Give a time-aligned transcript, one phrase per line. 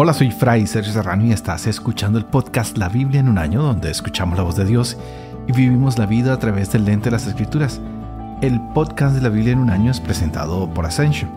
[0.00, 3.64] Hola, soy Fray Sergio Serrano y estás escuchando el podcast La Biblia en un año,
[3.64, 4.96] donde escuchamos la voz de Dios
[5.48, 7.80] y vivimos la vida a través del lente de las Escrituras.
[8.40, 11.28] El podcast de la Biblia en un año es presentado por Ascension.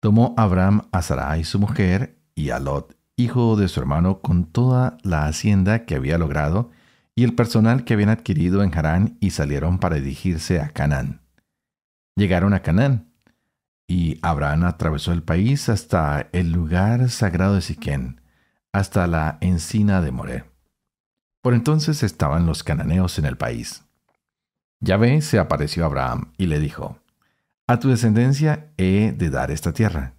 [0.00, 4.96] Tomó Abraham a Sarai su mujer y a Lot, hijo de su hermano, con toda
[5.02, 6.70] la hacienda que había logrado
[7.14, 11.20] y el personal que habían adquirido en Harán y salieron para dirigirse a Canaán.
[12.16, 13.10] Llegaron a Canaán
[13.86, 18.22] y Abraham atravesó el país hasta el lugar sagrado de Siquén,
[18.72, 20.53] hasta la encina de Moré.
[21.44, 23.84] Por entonces estaban los cananeos en el país.
[24.80, 27.00] Yahvé se apareció a Abraham y le dijo,
[27.66, 30.14] A tu descendencia he de dar esta tierra.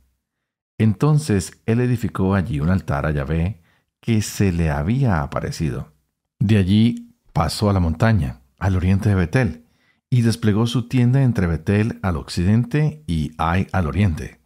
[0.77, 3.59] Entonces él edificó allí un altar a Yahvé
[4.01, 5.91] que se le había aparecido.
[6.37, 9.65] De allí pasó a la montaña, al oriente de Betel,
[10.11, 14.41] y desplegó su tienda entre Betel al occidente y Ai al oriente.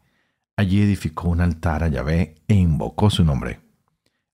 [0.55, 3.68] Allí edificó un altar a Yahvé e invocó su nombre.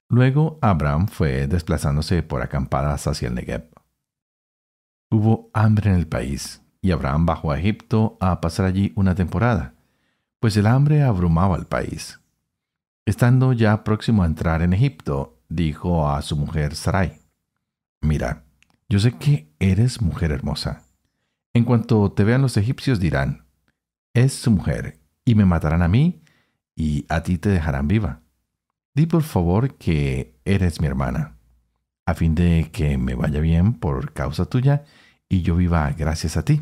[0.09, 3.69] Luego Abraham fue desplazándose por acampadas hacia el Negev.
[5.09, 9.73] Hubo hambre en el país, y Abraham bajó a Egipto a pasar allí una temporada,
[10.39, 12.19] pues el hambre abrumaba al país.
[13.05, 17.21] Estando ya próximo a entrar en Egipto, dijo a su mujer Sarai,
[18.01, 18.43] Mira,
[18.89, 20.83] yo sé que eres mujer hermosa.
[21.53, 23.47] En cuanto te vean los egipcios dirán,
[24.13, 26.21] es su mujer, y me matarán a mí,
[26.75, 28.21] y a ti te dejarán viva.
[28.95, 31.35] Di por favor que eres mi hermana,
[32.05, 34.85] a fin de que me vaya bien por causa tuya
[35.27, 36.61] y yo viva gracias a ti.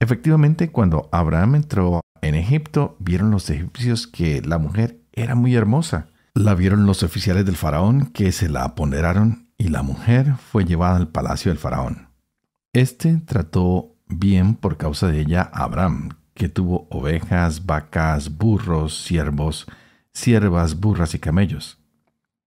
[0.00, 6.08] Efectivamente, cuando Abraham entró en Egipto, vieron los egipcios que la mujer era muy hermosa.
[6.34, 10.96] La vieron los oficiales del faraón que se la apoderaron y la mujer fue llevada
[10.96, 12.10] al palacio del faraón.
[12.74, 19.66] Este trató bien por causa de ella a Abraham, que tuvo ovejas, vacas, burros, siervos,
[20.12, 21.78] siervas, burras y camellos.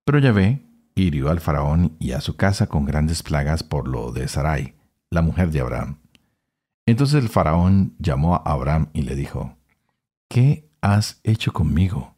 [0.06, 0.66] Pero Yahvé
[0.96, 4.76] hirió al faraón y a su casa con grandes plagas por lo de Sarai,
[5.10, 6.00] la mujer de Abraham.
[6.86, 9.58] Entonces el faraón llamó a Abraham y le dijo,
[10.28, 12.16] ¿Qué has hecho conmigo?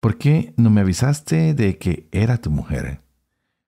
[0.00, 3.02] ¿Por qué no me avisaste de que era tu mujer?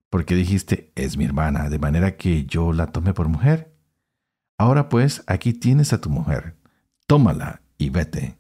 [0.09, 3.77] ¿Por qué dijiste, es mi hermana, de manera que yo la tome por mujer?
[4.59, 6.57] Ahora pues, aquí tienes a tu mujer,
[7.07, 8.40] tómala y vete.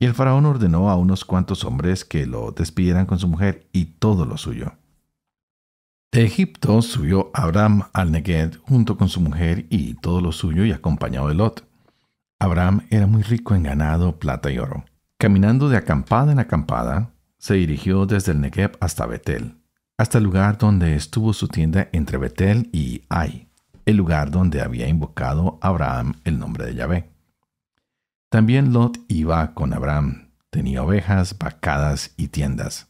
[0.00, 3.84] Y el faraón ordenó a unos cuantos hombres que lo despidieran con su mujer y
[3.84, 4.72] todo lo suyo.
[6.10, 10.72] De Egipto subió Abraham al Negev junto con su mujer y todo lo suyo y
[10.72, 11.68] acompañado de Lot.
[12.40, 14.86] Abraham era muy rico en ganado, plata y oro.
[15.18, 19.58] Caminando de acampada en acampada, se dirigió desde el Negev hasta Betel,
[19.98, 23.48] hasta el lugar donde estuvo su tienda entre Betel y Ai,
[23.84, 27.09] el lugar donde había invocado Abraham el nombre de Yahvé.
[28.30, 32.86] También Lot iba con Abraham, tenía ovejas, vacadas y tiendas.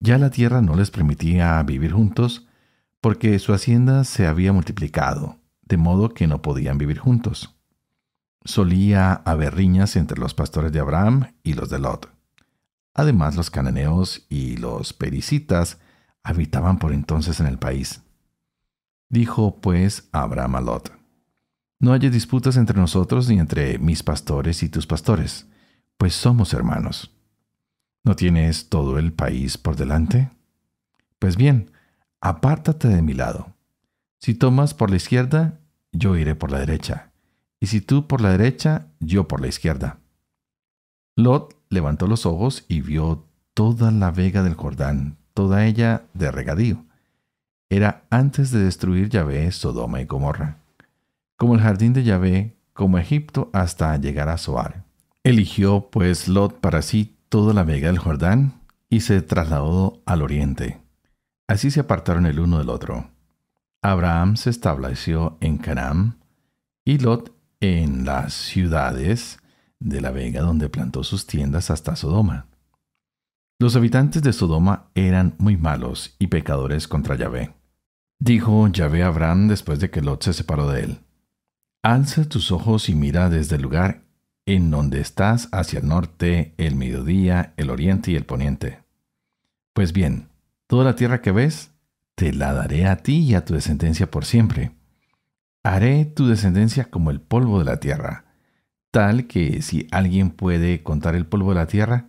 [0.00, 2.46] Ya la tierra no les permitía vivir juntos,
[3.02, 7.54] porque su hacienda se había multiplicado, de modo que no podían vivir juntos.
[8.42, 12.10] Solía haber riñas entre los pastores de Abraham y los de Lot.
[12.94, 15.78] Además, los cananeos y los pericitas
[16.22, 18.00] habitaban por entonces en el país.
[19.10, 21.03] Dijo pues Abraham a Lot,
[21.84, 25.46] no haya disputas entre nosotros ni entre mis pastores y tus pastores,
[25.98, 27.12] pues somos hermanos.
[28.02, 30.30] ¿No tienes todo el país por delante?
[31.18, 31.70] Pues bien,
[32.20, 33.54] apártate de mi lado.
[34.18, 35.60] Si tomas por la izquierda,
[35.92, 37.12] yo iré por la derecha,
[37.60, 39.98] y si tú por la derecha, yo por la izquierda.
[41.16, 46.84] Lot levantó los ojos y vio toda la vega del Jordán, toda ella de regadío.
[47.68, 50.63] Era antes de destruir Yahvé Sodoma y Gomorra,
[51.36, 54.84] como el jardín de Yahvé, como Egipto hasta llegar a Zoar.
[55.22, 58.60] Eligió pues Lot para sí toda la vega del Jordán
[58.90, 60.80] y se trasladó al oriente.
[61.48, 63.10] Así se apartaron el uno del otro.
[63.82, 66.18] Abraham se estableció en Canaán
[66.84, 69.38] y Lot en las ciudades
[69.78, 72.46] de la vega donde plantó sus tiendas hasta Sodoma.
[73.58, 77.54] Los habitantes de Sodoma eran muy malos y pecadores contra Yahvé.
[78.18, 81.03] Dijo Yahvé a Abraham después de que Lot se separó de él.
[81.84, 84.04] Alza tus ojos y mira desde el lugar
[84.46, 88.80] en donde estás hacia el norte, el mediodía, el oriente y el poniente.
[89.74, 90.28] Pues bien,
[90.66, 91.72] toda la tierra que ves,
[92.14, 94.70] te la daré a ti y a tu descendencia por siempre.
[95.62, 98.24] Haré tu descendencia como el polvo de la tierra,
[98.90, 102.06] tal que si alguien puede contar el polvo de la tierra,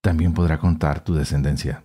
[0.00, 1.84] también podrá contar tu descendencia.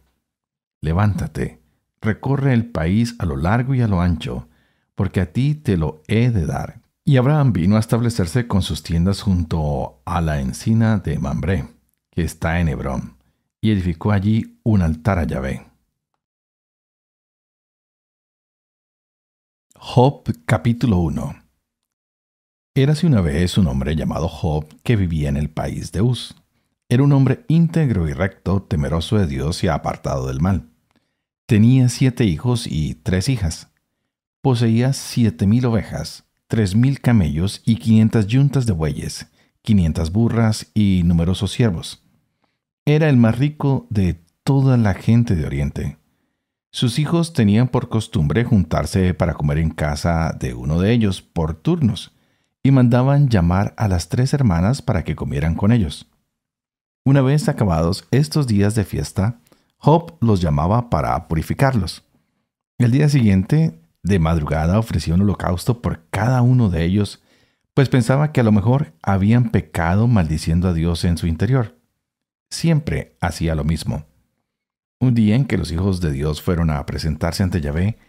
[0.81, 1.61] Levántate,
[2.01, 4.47] recorre el país a lo largo y a lo ancho,
[4.95, 6.86] porque a ti te lo he de dar.
[7.09, 11.65] Y Abraham vino a establecerse con sus tiendas junto a la encina de Mambré,
[12.11, 13.15] que está en Hebrón,
[13.61, 15.65] y edificó allí un altar a Yahvé.
[19.77, 21.43] Job capítulo 1
[22.75, 26.35] Érase una vez un hombre llamado Job que vivía en el país de Uz.
[26.89, 30.71] Era un hombre íntegro y recto, temeroso de Dios y apartado del mal.
[31.45, 33.69] Tenía siete hijos y tres hijas.
[34.41, 39.27] Poseía siete mil ovejas, tres mil camellos y quinientas yuntas de bueyes,
[39.61, 42.03] quinientas burras y numerosos siervos.
[42.85, 45.97] Era el más rico de toda la gente de Oriente.
[46.71, 51.53] Sus hijos tenían por costumbre juntarse para comer en casa de uno de ellos por
[51.53, 52.13] turnos,
[52.63, 56.07] y mandaban llamar a las tres hermanas para que comieran con ellos.
[57.05, 59.39] Una vez acabados estos días de fiesta,
[59.77, 62.03] Job los llamaba para purificarlos.
[62.77, 67.21] El día siguiente, de madrugada, ofrecía un holocausto por cada uno de ellos,
[67.73, 71.77] pues pensaba que a lo mejor habían pecado maldiciendo a Dios en su interior.
[72.49, 74.05] Siempre hacía lo mismo.
[74.99, 77.99] Un día en que los hijos de Dios fueron a presentarse ante Yahvé,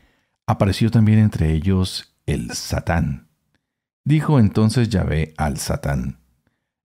[0.47, 3.29] apareció también entre ellos el Satán.
[4.05, 6.21] Dijo entonces Yahvé al Satán,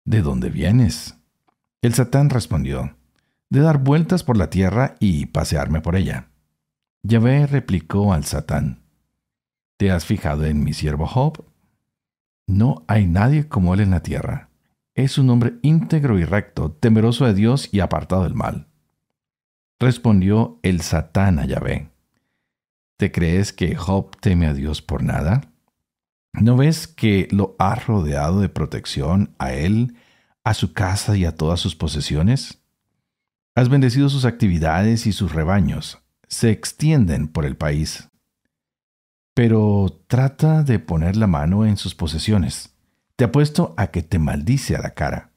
[0.05, 1.17] ¿De dónde vienes?
[1.83, 2.97] El Satán respondió,
[3.51, 6.29] de dar vueltas por la tierra y pasearme por ella.
[7.03, 8.83] Yahvé replicó al Satán,
[9.79, 11.45] ¿te has fijado en mi siervo Job?
[12.47, 14.51] No hay nadie como él en la tierra.
[14.95, 18.67] Es un hombre íntegro y recto, temeroso de Dios y apartado del mal.
[19.79, 21.91] Respondió el Satán a Yahvé.
[22.97, 25.53] ¿Te crees que Job teme a Dios por nada?
[26.33, 29.95] ¿No ves que lo ha rodeado de protección a él,
[30.43, 32.61] a su casa y a todas sus posesiones?
[33.55, 36.03] Has bendecido sus actividades y sus rebaños.
[36.27, 38.09] Se extienden por el país.
[39.39, 42.75] Pero trata de poner la mano en sus posesiones.
[43.15, 45.31] Te apuesto a que te maldice a la cara.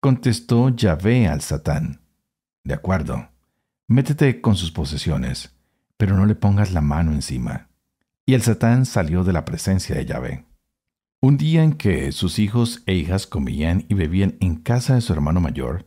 [0.00, 2.00] Contestó Yahvé al Satán.
[2.64, 3.28] De acuerdo,
[3.86, 5.54] métete con sus posesiones,
[5.98, 7.68] pero no le pongas la mano encima.
[8.26, 10.46] Y el Satán salió de la presencia de Yahvé.
[11.22, 15.12] Un día en que sus hijos e hijas comían y bebían en casa de su
[15.12, 15.86] hermano mayor,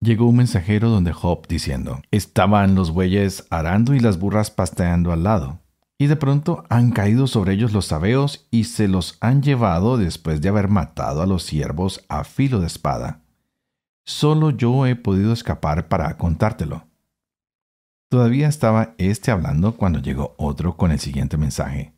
[0.00, 5.22] llegó un mensajero donde Job diciendo, estaban los bueyes arando y las burras pasteando al
[5.22, 5.60] lado,
[5.98, 10.40] y de pronto han caído sobre ellos los sabeos y se los han llevado después
[10.40, 13.22] de haber matado a los siervos a filo de espada.
[14.04, 16.86] Solo yo he podido escapar para contártelo.
[18.10, 21.94] Todavía estaba éste hablando cuando llegó otro con el siguiente mensaje.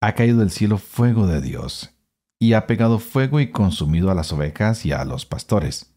[0.00, 1.94] Ha caído del cielo fuego de Dios,
[2.40, 5.94] y ha pegado fuego y consumido a las ovejas y a los pastores.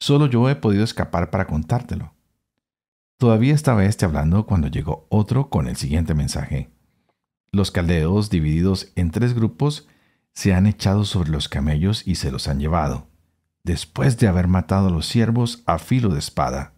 [0.00, 2.14] Solo yo he podido escapar para contártelo.
[3.22, 6.72] Todavía estaba éste hablando cuando llegó otro con el siguiente mensaje.
[7.52, 9.86] Los caldeos, divididos en tres grupos,
[10.32, 13.06] se han echado sobre los camellos y se los han llevado
[13.62, 16.74] después de haber matado a los siervos a filo de espada.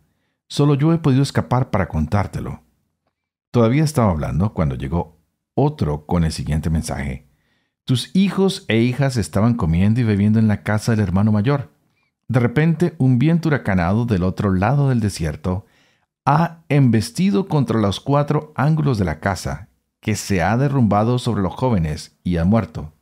[0.46, 2.62] Solo yo he podido escapar para contártelo.
[3.50, 5.24] Todavía estaba hablando cuando llegó
[5.54, 7.26] otro con el siguiente mensaje.
[7.86, 11.72] Tus hijos e hijas estaban comiendo y bebiendo en la casa del hermano mayor.
[12.28, 15.64] De repente, un viento huracanado del otro lado del desierto
[16.24, 19.68] ha embestido contra los cuatro ángulos de la casa,
[20.00, 22.92] que se ha derrumbado sobre los jóvenes y ha muerto.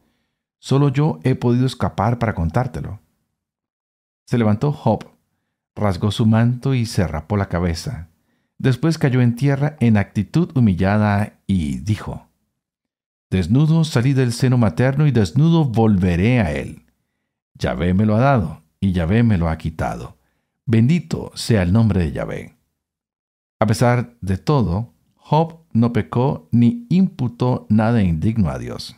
[0.58, 3.00] Solo yo he podido escapar para contártelo.
[4.26, 5.04] Se levantó Job,
[5.74, 8.08] rasgó su manto y se rapó la cabeza.
[8.58, 12.28] Después cayó en tierra en actitud humillada y dijo,
[13.30, 16.84] Desnudo salí del seno materno y desnudo volveré a él.
[17.54, 20.18] Yahvé me lo ha dado y Yahvé me lo ha quitado.
[20.66, 22.61] Bendito sea el nombre de Yahvé.
[23.62, 28.96] A pesar de todo, Job no pecó ni imputó nada indigno a Dios.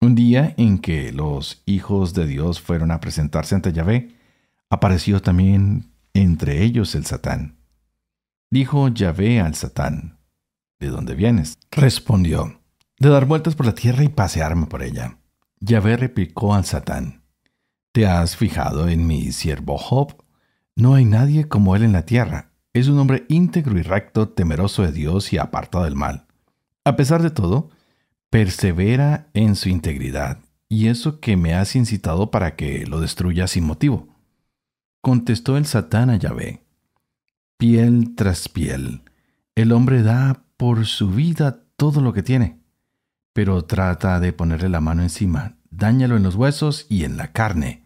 [0.00, 4.14] Un día en que los hijos de Dios fueron a presentarse ante Yahvé,
[4.70, 7.58] apareció también entre ellos el Satán.
[8.52, 10.20] Dijo Yahvé al Satán,
[10.78, 11.58] ¿De dónde vienes?
[11.72, 12.60] Respondió,
[13.00, 15.18] de dar vueltas por la tierra y pasearme por ella.
[15.58, 17.24] Yahvé replicó al Satán,
[17.90, 20.22] ¿te has fijado en mi siervo Job?
[20.76, 22.47] No hay nadie como él en la tierra.
[22.78, 26.26] Es un hombre íntegro y recto, temeroso de Dios y apartado del mal.
[26.84, 27.70] A pesar de todo,
[28.30, 33.64] persevera en su integridad, y eso que me has incitado para que lo destruya sin
[33.64, 34.06] motivo.
[35.00, 36.62] Contestó el Satán a Yahvé,
[37.56, 39.02] piel tras piel,
[39.56, 42.60] el hombre da por su vida todo lo que tiene,
[43.32, 47.82] pero trata de ponerle la mano encima, dáñalo en los huesos y en la carne.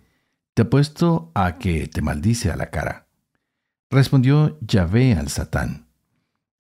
[0.52, 3.01] Te apuesto a que te maldice a la cara.
[3.92, 5.87] Respondió Yahvé al Satán,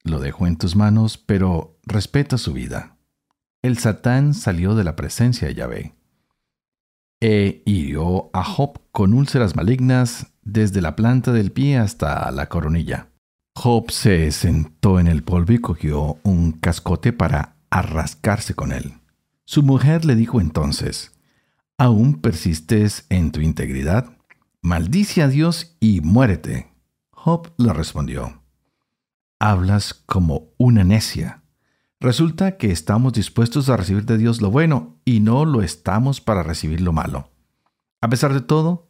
[0.04, 2.92] lo dejo en tus manos, pero respeta su vida
[3.62, 5.94] el Satán salió de la presencia de Yahvé.
[7.20, 13.08] E hirió a Job con úlceras malignas desde la planta del pie hasta la coronilla.
[13.54, 18.94] Job se sentó en el polvo y cogió un cascote para arrascarse con él.
[19.44, 21.12] Su mujer le dijo entonces,
[21.78, 24.16] ¿Aún persistes en tu integridad?
[24.60, 26.71] Maldice a Dios y muérete.
[27.24, 28.42] Job le respondió,
[29.38, 31.44] Hablas como una necia.
[32.00, 36.42] Resulta que estamos dispuestos a recibir de Dios lo bueno y no lo estamos para
[36.42, 37.30] recibir lo malo.
[38.00, 38.88] A pesar de todo,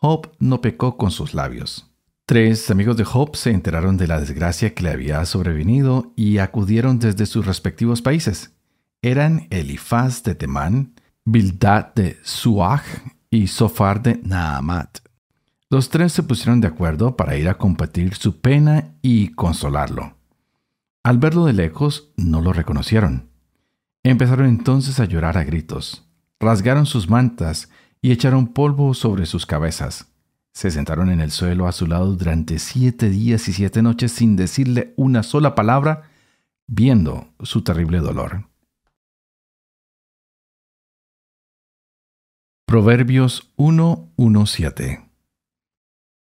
[0.00, 1.94] Job no pecó con sus labios.
[2.24, 6.98] Tres amigos de Job se enteraron de la desgracia que le había sobrevenido y acudieron
[6.98, 8.56] desde sus respectivos países.
[9.02, 10.94] Eran Elifaz de Temán,
[11.26, 12.82] Bildad de Suaj
[13.28, 15.03] y Sofar de Naamat.
[15.74, 20.16] Los tres se pusieron de acuerdo para ir a compartir su pena y consolarlo.
[21.02, 23.28] Al verlo de lejos, no lo reconocieron.
[24.04, 30.06] Empezaron entonces a llorar a gritos, rasgaron sus mantas y echaron polvo sobre sus cabezas.
[30.52, 34.36] Se sentaron en el suelo a su lado durante siete días y siete noches sin
[34.36, 36.08] decirle una sola palabra,
[36.68, 38.44] viendo su terrible dolor.
[42.64, 45.03] Proverbios 1.1.7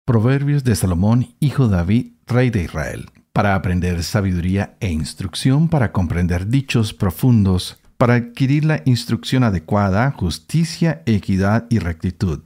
[0.07, 5.91] Proverbios de Salomón, hijo de David, rey de Israel para aprender sabiduría e instrucción, para
[5.91, 12.39] comprender dichos profundos, para adquirir la instrucción adecuada, justicia, equidad y rectitud,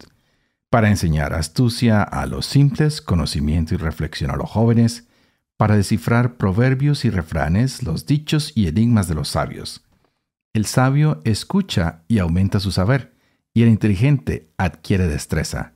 [0.72, 5.08] para enseñar astucia a los simples, conocimiento y reflexión a los jóvenes,
[5.56, 9.86] para descifrar proverbios y refranes, los dichos y enigmas de los sabios.
[10.52, 13.14] El sabio escucha y aumenta su saber,
[13.54, 15.74] y el inteligente adquiere destreza.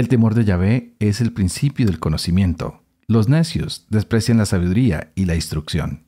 [0.00, 5.24] El temor de Yahvé es el principio del conocimiento los necios desprecian la sabiduría y
[5.24, 6.06] la instrucción.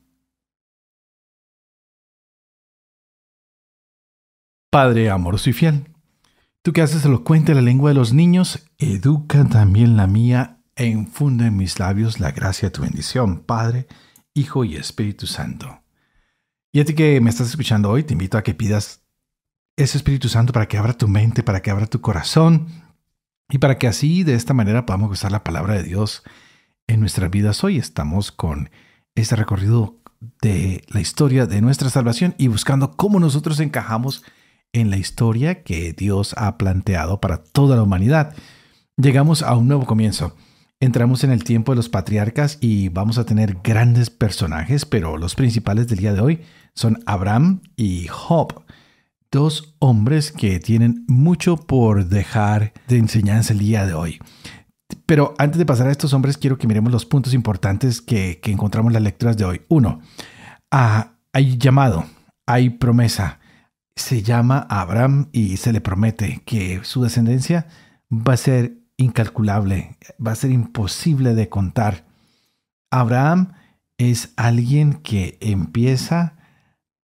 [4.71, 5.91] Padre amoroso y fiel,
[6.63, 11.49] tú que haces elocuente la lengua de los niños, educa también la mía e infunde
[11.49, 13.89] en mis labios la gracia de tu bendición, Padre,
[14.33, 15.83] Hijo y Espíritu Santo.
[16.73, 19.03] Y a ti que me estás escuchando hoy, te invito a que pidas
[19.77, 22.69] ese Espíritu Santo para que abra tu mente, para que abra tu corazón
[23.53, 26.23] y para que así de esta manera podamos usar la palabra de Dios
[26.87, 27.77] en nuestras vidas hoy.
[27.77, 28.71] Estamos con
[29.15, 30.01] este recorrido
[30.41, 34.25] de la historia de nuestra salvación y buscando cómo nosotros encajamos
[34.73, 38.35] en la historia que Dios ha planteado para toda la humanidad.
[38.97, 40.35] Llegamos a un nuevo comienzo.
[40.81, 45.35] Entramos en el tiempo de los patriarcas y vamos a tener grandes personajes, pero los
[45.35, 46.41] principales del día de hoy
[46.75, 48.65] son Abraham y Job,
[49.33, 54.21] dos hombres que tienen mucho por dejar de enseñanza el día de hoy.
[55.07, 58.91] Pero antes de pasar a estos hombres, quiero que miremos los puntos importantes que, encontramos
[58.91, 59.63] en las lecturas de hoy.
[59.69, 60.01] Uno,
[60.71, 62.05] ah, hay llamado,
[62.47, 63.41] hay promesa.
[63.97, 67.67] Se llama Abraham y se le promete que su descendencia
[68.11, 72.05] va a ser incalculable, va a ser imposible de contar.
[72.91, 73.55] Abraham
[73.97, 76.37] es alguien que empieza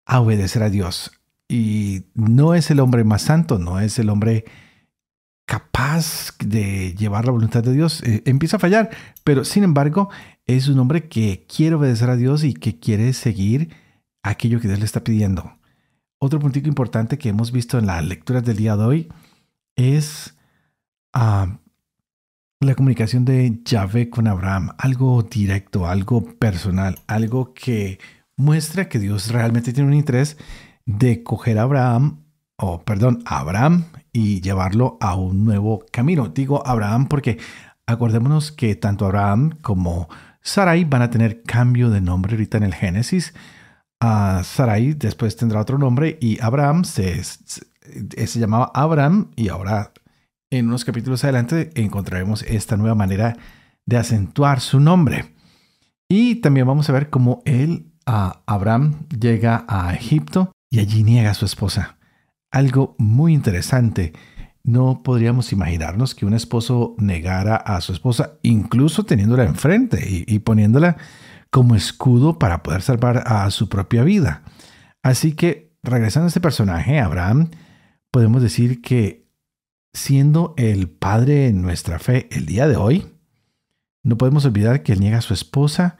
[0.05, 1.16] a obedecer a Dios
[1.47, 4.45] y no es el hombre más santo, no es el hombre
[5.45, 8.89] capaz de llevar la voluntad de Dios, eh, empieza a fallar,
[9.23, 10.09] pero sin embargo
[10.45, 13.73] es un hombre que quiere obedecer a Dios y que quiere seguir
[14.23, 15.57] aquello que Dios le está pidiendo.
[16.19, 19.09] Otro puntito importante que hemos visto en las lecturas del día de hoy
[19.75, 20.35] es
[21.13, 21.59] ah,
[22.59, 27.99] la comunicación de Yahvé con Abraham, algo directo, algo personal, algo que
[28.35, 30.37] muestra que Dios realmente tiene un interés
[30.87, 32.23] de coger a Abraham,
[32.55, 36.29] o perdón, a Abraham y llevarlo a un nuevo camino.
[36.29, 37.37] Digo Abraham porque
[37.85, 40.09] acordémonos que tanto Abraham como
[40.41, 43.35] Sarai van a tener cambio de nombre ahorita en el Génesis.
[43.99, 49.91] a Sarai después tendrá otro nombre y Abraham se, se, llamaba Abraham y ahora
[50.49, 53.35] en unos capítulos adelante encontraremos esta nueva manera
[53.85, 55.35] de acentuar su nombre.
[56.09, 61.31] Y también vamos a ver cómo él, a Abraham, llega a Egipto y allí niega
[61.31, 61.97] a su esposa.
[62.51, 64.13] Algo muy interesante.
[64.63, 70.97] No podríamos imaginarnos que un esposo negara a su esposa, incluso teniéndola enfrente y, poniéndola
[71.49, 74.43] como escudo para poder salvar a su propia vida.
[75.03, 77.51] Así que, regresando a este personaje, Abraham,
[78.11, 79.25] podemos decir que
[79.93, 83.07] siendo el padre en nuestra fe el día de hoy,
[84.03, 85.97] no podemos olvidar que él niega a su esposa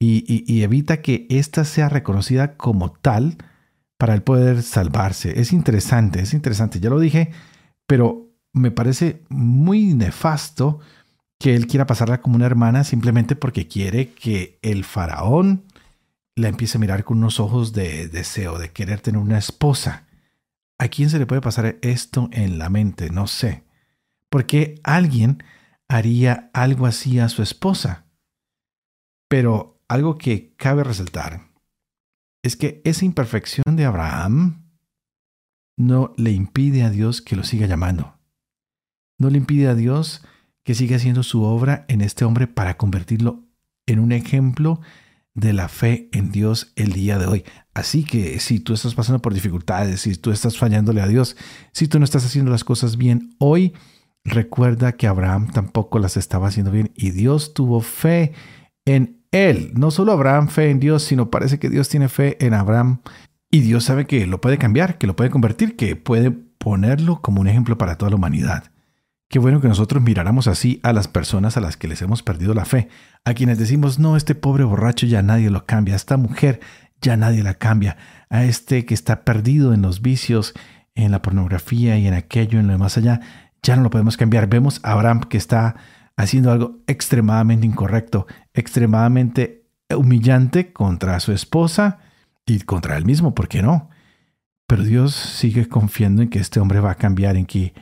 [0.00, 3.38] y, y evita que ésta sea reconocida como tal
[3.98, 5.38] para él poder salvarse.
[5.38, 7.32] Es interesante, es interesante, ya lo dije,
[7.86, 10.78] pero me parece muy nefasto
[11.38, 15.64] que él quiera pasarla como una hermana simplemente porque quiere que el faraón
[16.36, 20.06] la empiece a mirar con unos ojos de deseo, de querer tener una esposa.
[20.78, 23.10] ¿A quién se le puede pasar esto en la mente?
[23.10, 23.64] No sé.
[24.30, 25.42] ¿Por qué alguien
[25.88, 28.04] haría algo así a su esposa?
[29.28, 31.47] Pero algo que cabe resaltar
[32.42, 34.68] es que esa imperfección de Abraham
[35.76, 38.18] no le impide a Dios que lo siga llamando.
[39.18, 40.24] No le impide a Dios
[40.64, 43.44] que siga haciendo su obra en este hombre para convertirlo
[43.86, 44.80] en un ejemplo
[45.34, 47.44] de la fe en Dios el día de hoy.
[47.74, 51.36] Así que si tú estás pasando por dificultades, si tú estás fallándole a Dios,
[51.72, 53.72] si tú no estás haciendo las cosas bien hoy,
[54.24, 58.32] recuerda que Abraham tampoco las estaba haciendo bien y Dios tuvo fe
[58.84, 59.72] en él.
[59.74, 63.00] No solo Abraham fe en Dios, sino parece que Dios tiene fe en Abraham
[63.50, 67.40] y Dios sabe que lo puede cambiar, que lo puede convertir, que puede ponerlo como
[67.40, 68.64] un ejemplo para toda la humanidad.
[69.30, 72.54] Qué bueno que nosotros miráramos así a las personas a las que les hemos perdido
[72.54, 72.88] la fe,
[73.24, 76.60] a quienes decimos, no, este pobre borracho ya nadie lo cambia, esta mujer
[77.02, 77.98] ya nadie la cambia,
[78.30, 80.54] a este que está perdido en los vicios,
[80.94, 83.20] en la pornografía y en aquello, en lo más allá,
[83.62, 84.48] ya no lo podemos cambiar.
[84.48, 85.76] Vemos a Abraham que está
[86.18, 89.64] haciendo algo extremadamente incorrecto, extremadamente
[89.96, 92.00] humillante contra su esposa
[92.44, 93.88] y contra él mismo, ¿por qué no?
[94.66, 97.72] Pero Dios sigue confiando en que este hombre va a cambiar, en que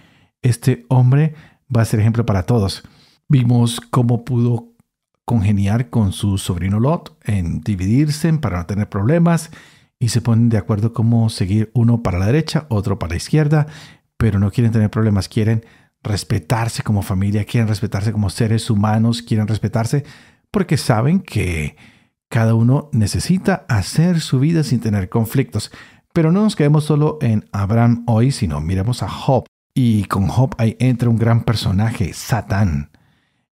[0.42, 1.35] este hombre
[1.75, 2.85] va a ser ejemplo para todos.
[3.27, 4.75] Vimos cómo pudo
[5.25, 9.51] congeniar con su sobrino Lot en dividirse para no tener problemas
[9.99, 13.66] y se ponen de acuerdo cómo seguir uno para la derecha, otro para la izquierda,
[14.18, 15.64] pero no quieren tener problemas, quieren
[16.07, 20.05] respetarse como familia, quieren respetarse como seres humanos, quieren respetarse
[20.51, 21.77] porque saben que
[22.29, 25.71] cada uno necesita hacer su vida sin tener conflictos.
[26.12, 29.45] Pero no nos quedemos solo en Abraham hoy, sino miremos a Job.
[29.75, 32.90] Y con Job ahí entra un gran personaje, Satán,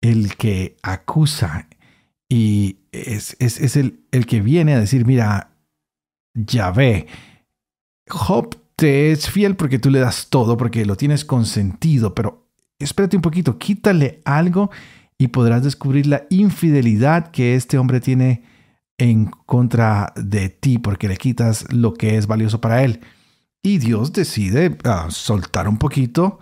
[0.01, 1.69] el que acusa
[2.29, 5.51] y es, es, el, el que viene a decir, mira,
[6.35, 7.07] Yahvé,
[8.09, 12.47] Job te es fiel porque tú le das todo, porque lo tienes consentido, pero
[12.79, 14.71] espérate un poquito, quítale algo
[15.19, 18.45] y podrás descubrir la infidelidad que este hombre tiene
[18.99, 23.01] en contra de ti, porque le quitas lo que es valioso para él.
[23.63, 26.39] Y Dios decide ah, soltar un poquito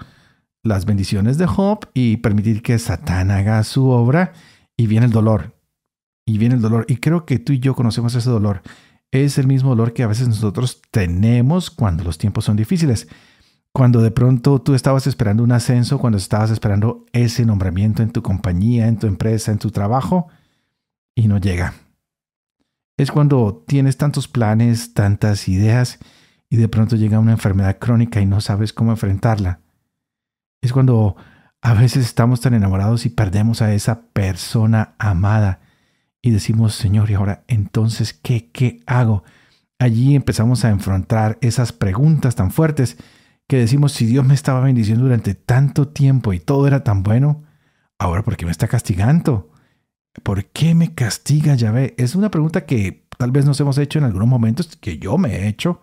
[0.63, 4.33] las bendiciones de Job y permitir que Satán haga su obra
[4.77, 5.55] y viene el dolor.
[6.27, 6.85] Y viene el dolor.
[6.89, 8.63] Y creo que tú y yo conocemos ese dolor
[9.15, 13.07] es el mismo dolor que a veces nosotros tenemos cuando los tiempos son difíciles.
[13.73, 18.23] Cuando de pronto tú estabas esperando un ascenso, cuando estabas esperando ese nombramiento en tu
[18.23, 20.29] compañía, en tu empresa, en tu trabajo,
[21.15, 21.75] y no llega.
[22.97, 26.01] Es cuando tienes tantos planes, tantas ideas,
[26.51, 29.61] y de pronto llega una enfermedad crónica y no sabes cómo enfrentarla.
[30.61, 31.17] Es cuando
[31.63, 35.64] a veces estamos tan enamorados y perdemos a esa persona amada
[36.25, 39.25] y decimos, Señor, ¿y ahora entonces qué, qué hago?
[39.79, 42.97] Allí empezamos a enfrentar esas preguntas tan fuertes
[43.47, 47.43] que decimos, si Dios me estaba bendiciendo durante tanto tiempo y todo era tan bueno,
[47.99, 49.51] ahora ¿por qué me está castigando?
[50.23, 51.95] ¿Por qué me castiga Yahvé?
[51.99, 55.37] Es una pregunta que tal vez nos hemos hecho en algunos momentos, que yo me
[55.37, 55.83] he hecho,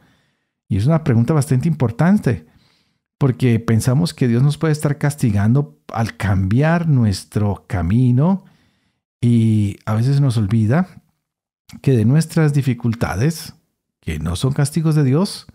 [0.67, 2.47] y es una pregunta bastante importante,
[3.19, 8.45] porque pensamos que Dios nos puede estar castigando al cambiar nuestro camino,
[9.21, 10.87] y a veces nos olvida
[11.81, 13.53] que de nuestras dificultades,
[14.01, 15.47] que no son castigos de Dios,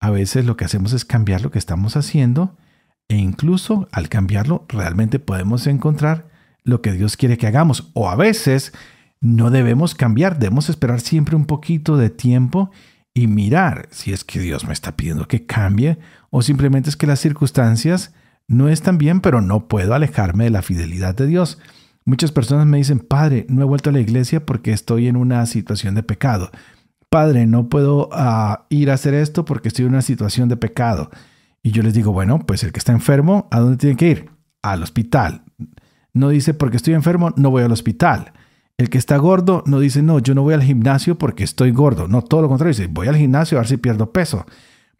[0.00, 2.56] a veces lo que hacemos es cambiar lo que estamos haciendo
[3.10, 6.28] E incluso al cambiarlo, realmente podemos encontrar
[6.62, 7.90] lo que Dios quiere que hagamos.
[7.94, 8.72] O a veces
[9.20, 12.70] no debemos cambiar, debemos esperar siempre un poquito de tiempo
[13.14, 15.98] y mirar si es que Dios me está pidiendo que cambie
[16.30, 18.12] o simplemente es que las circunstancias
[18.46, 21.58] no están bien, pero no puedo alejarme de la fidelidad de Dios.
[22.08, 25.44] Muchas personas me dicen, Padre, no he vuelto a la iglesia porque estoy en una
[25.44, 26.50] situación de pecado.
[27.10, 31.10] Padre, no puedo ah, ir a hacer esto porque estoy en una situación de pecado.
[31.62, 34.30] Y yo les digo, bueno, pues el que está enfermo, ¿a dónde tiene que ir?
[34.62, 35.42] Al hospital.
[36.14, 38.32] No dice, porque estoy enfermo, no voy al hospital.
[38.78, 42.08] El que está gordo no dice, no, yo no voy al gimnasio porque estoy gordo.
[42.08, 44.46] No, todo lo contrario, dice, voy al gimnasio a ver si pierdo peso.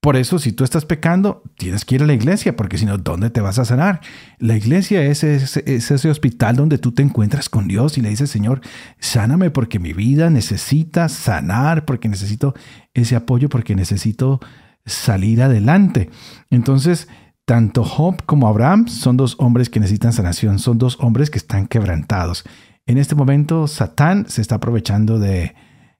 [0.00, 2.98] Por eso, si tú estás pecando, tienes que ir a la iglesia, porque si no,
[2.98, 4.00] ¿dónde te vas a sanar?
[4.38, 8.10] La iglesia es ese, es ese, hospital donde tú te encuentras con Dios y le
[8.10, 8.60] dices, Señor,
[9.00, 12.54] sáname porque mi vida necesita sanar, porque necesito
[12.94, 14.38] ese apoyo, porque necesito
[14.86, 16.10] salir adelante.
[16.48, 17.08] Entonces,
[17.44, 21.66] tanto Job como Abraham son dos hombres que necesitan sanación, son dos hombres que están
[21.66, 22.44] quebrantados.
[22.86, 25.54] En este momento, Satán se está aprovechando de,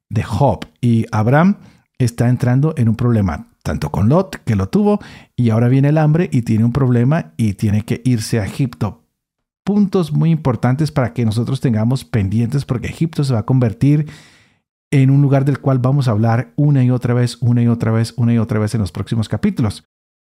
[0.08, 1.56] de Job y Abraham
[1.98, 4.98] está entrando en un problema, tanto con Lot, que lo tuvo,
[5.36, 9.04] y ahora viene el hambre y tiene un problema y tiene que irse a Egipto.
[9.64, 14.06] Puntos muy importantes para que nosotros tengamos pendientes porque Egipto se va a convertir
[14.90, 17.92] en un lugar del cual vamos a hablar una y otra vez, una y otra
[17.92, 19.84] vez, una y otra vez en los próximos capítulos.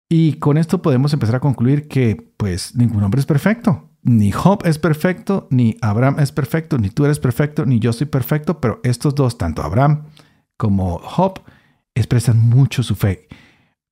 [0.08, 4.62] Y con esto podemos empezar a concluir que pues ningún hombre es perfecto ni Job
[4.64, 8.80] es perfecto, ni Abraham es perfecto, ni tú eres perfecto, ni yo soy perfecto, pero
[8.82, 10.06] estos dos, tanto Abraham
[10.56, 11.40] como Job,
[11.94, 13.28] expresan mucho su fe.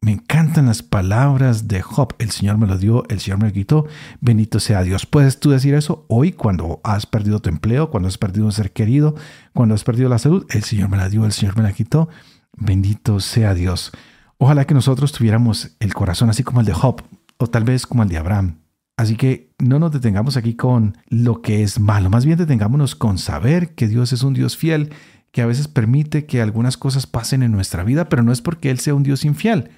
[0.02, 2.14] Me encantan las palabras de Job.
[2.18, 3.86] El Señor me lo dio, el Señor me lo quitó.
[4.20, 5.04] Bendito sea Dios.
[5.04, 8.72] ¿Puedes tú decir eso hoy cuando has perdido tu empleo, cuando has perdido un ser
[8.72, 9.14] querido,
[9.52, 10.46] cuando has perdido la salud?
[10.50, 12.08] El Señor me la dio, el Señor me la quitó.
[12.56, 13.92] Bendito sea Dios.
[14.38, 17.02] Ojalá que nosotros tuviéramos el corazón así como el de Job,
[17.36, 18.60] o tal vez como el de Abraham,
[19.00, 23.16] Así que no nos detengamos aquí con lo que es malo, más bien detengámonos con
[23.16, 24.92] saber que Dios es un Dios fiel,
[25.32, 28.70] que a veces permite que algunas cosas pasen en nuestra vida, pero no es porque
[28.70, 29.70] Él sea un Dios infiel.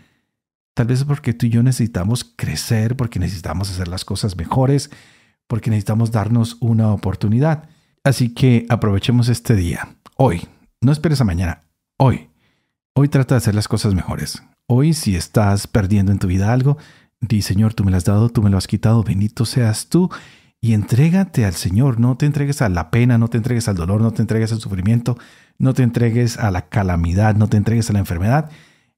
[0.75, 4.91] Tal vez es porque tú y yo necesitamos crecer, porque necesitamos hacer las cosas mejores,
[5.47, 7.69] porque necesitamos darnos una oportunidad.
[8.05, 10.47] Así que aprovechemos este día, hoy.
[10.81, 11.61] No esperes a mañana,
[11.99, 12.31] hoy.
[12.95, 14.43] Hoy trata de hacer las cosas mejores.
[14.67, 16.79] Hoy si estás perdiendo en tu vida algo,
[17.23, 20.11] Di, Señor, tú me lo has dado, tú me lo has quitado, bendito seas tú.
[20.61, 24.01] Y entrégate al Señor, no te entregues a la pena, no te entregues al dolor,
[24.01, 25.17] no te entregues al sufrimiento,
[25.59, 28.51] no te entregues a la calamidad, no te entregues a la enfermedad.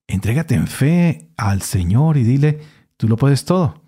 [0.07, 2.61] Entrégate en fe al Señor y dile,
[2.97, 3.83] tú lo puedes todo.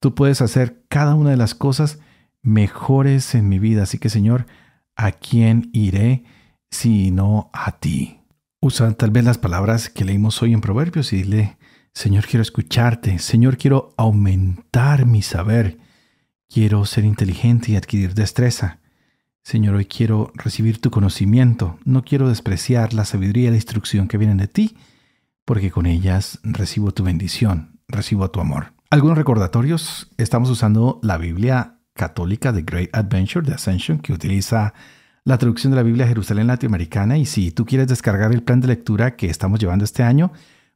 [0.00, 1.98] Tú puedes hacer cada una de las cosas
[2.42, 3.84] mejores en mi vida.
[3.84, 4.46] Así que Señor,
[4.96, 6.24] ¿a quién iré
[6.70, 8.20] si no a ti?
[8.60, 11.56] Usa tal vez las palabras que leímos hoy en Proverbios y dile,
[11.94, 13.18] Señor, quiero escucharte.
[13.18, 15.78] Señor, quiero aumentar mi saber.
[16.48, 18.81] Quiero ser inteligente y adquirir destreza.
[19.44, 21.78] Señor, hoy quiero recibir tu conocimiento.
[21.84, 24.76] No quiero despreciar la sabiduría y la instrucción que vienen de ti,
[25.44, 28.72] porque con ellas recibo tu bendición, recibo tu amor.
[28.90, 30.12] Algunos recordatorios.
[30.16, 34.74] Estamos usando la Biblia católica de Great Adventure de Ascension, que utiliza
[35.24, 37.18] la traducción de la Biblia Jerusalén Latinoamericana.
[37.18, 40.30] Y si tú quieres descargar el plan de lectura que estamos llevando este año,